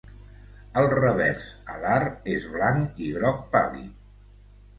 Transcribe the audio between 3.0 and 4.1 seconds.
i groc pàl·lid.